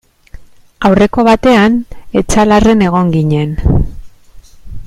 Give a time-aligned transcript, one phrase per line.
[0.89, 1.77] Aurreko batean
[2.23, 3.55] Etxalarren egon ginen.